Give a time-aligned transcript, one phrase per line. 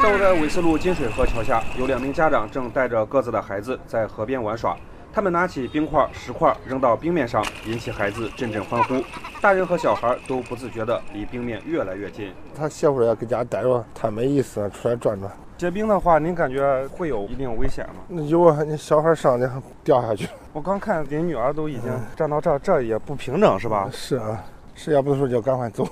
[0.00, 4.76] 上午在纬四路金水河桥下，有两名家长正带着各自的孩子在河边玩耍。
[5.14, 8.94] 他们拿起冰块、石块扔到冰面上，引起孩子阵阵欢呼。
[9.40, 12.32] 大人和小孩都不自觉地离冰面越来越近。
[12.56, 15.30] 他歇会儿要搁家待着，太没意思了，出来转转。
[15.58, 18.02] 结冰的话，您感觉会有一定危险吗？
[18.08, 19.46] 那有啊，你小孩上去
[19.84, 20.26] 掉下去。
[20.52, 23.88] 我刚看您女儿都已经站到这儿，这也不平整是吧？
[23.92, 24.42] 是啊，
[24.74, 25.86] 是要不的时候就赶快走。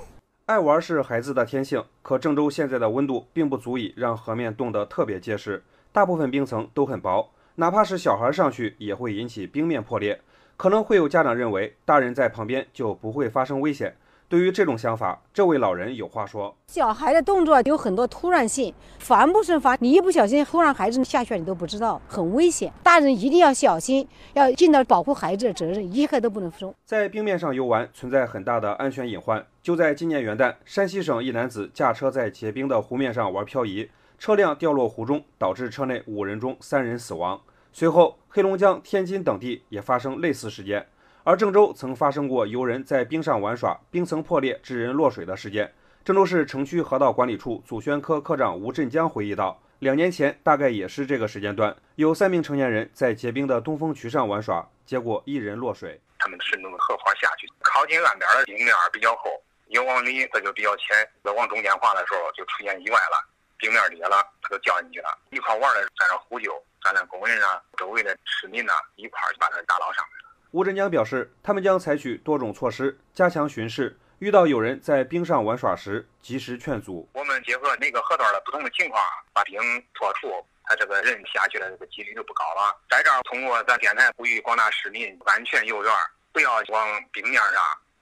[0.51, 7.31] 爱玩是孩子的天性，可郑州现在的温度并不足以让河面冻得特别结实，大部分冰层都很薄。
[7.55, 10.19] 哪怕是小孩上去，也会引起冰面破裂。
[10.57, 13.95] 可能会有家长认为，大人在旁边就不会发生危险。
[14.31, 19.75] 对于这种想法，这位老人有话说：小孩的动作有很多突然性，防不胜防。
[19.81, 22.71] 你一不小心，忽然孩子下去，你都不知道，很危险。
[22.81, 26.73] 大人一定要小心，要尽到保护孩子的责任，一刻都不能松。
[26.85, 29.45] 在冰面上游玩，存在很大的安全隐患。
[29.61, 33.89] 就在今年元旦，山西省一男子驾车在结冰的湖面上玩漂移。
[34.17, 37.41] 车辆掉落湖中，导致车内五人中三人死亡。
[37.73, 40.87] 随后，黑龙江、天津等地也发生类似事件，
[41.23, 45.71] 而郑州曾发生过游人在冰上玩耍，冰层破裂致人落水的事件。
[46.03, 56.01] 郑州市城区河道管理处祖宣科科长吴振江回忆道：“两年前大概也是这个时间段，有三名成年人在结冰的东风渠上玩耍，结果一人落水。
[56.17, 59.29] 他们是弄荷花下去，靠近岸边的冰面比较厚，
[59.67, 63.29] 一往里它就比较浅，要往中间滑的时候就出现意外了。”
[63.61, 65.19] 冰面裂了，他就掉进去了。
[65.29, 66.51] 一块玩的，在那呼救，
[66.83, 70.30] 咱那工人啊，周围的市民呐，一块就把他打捞上来了。
[70.51, 77.07] 吴振江表示，他们将采取多种措施，加强巡视，遇到有人在冰上玩耍时，及时劝阻。
[77.13, 79.57] 我们结合那个河段的不同的情况，把冰
[79.93, 80.27] 拖除，
[80.65, 82.77] 他这个人下去的这个几率就不高了。
[82.89, 85.93] 在这儿，通过咱电台呼吁广大市民安全游园，
[86.33, 87.53] 不要往冰面上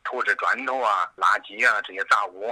[0.04, 2.52] 投掷砖头啊、垃圾啊这些杂物。